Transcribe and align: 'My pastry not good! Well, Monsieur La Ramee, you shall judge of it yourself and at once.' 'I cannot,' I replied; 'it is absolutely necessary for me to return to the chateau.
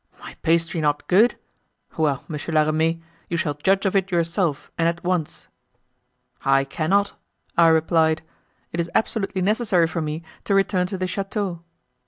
'My 0.19 0.33
pastry 0.41 0.81
not 0.81 1.07
good! 1.07 1.35
Well, 1.95 2.23
Monsieur 2.27 2.51
La 2.55 2.63
Ramee, 2.63 3.03
you 3.29 3.37
shall 3.37 3.53
judge 3.53 3.85
of 3.85 3.95
it 3.95 4.09
yourself 4.09 4.71
and 4.75 4.87
at 4.87 5.03
once.' 5.03 5.47
'I 6.43 6.63
cannot,' 6.63 7.13
I 7.55 7.67
replied; 7.67 8.23
'it 8.73 8.79
is 8.79 8.89
absolutely 8.95 9.43
necessary 9.43 9.85
for 9.85 10.01
me 10.01 10.23
to 10.45 10.55
return 10.55 10.87
to 10.87 10.97
the 10.97 11.05
chateau. 11.05 11.61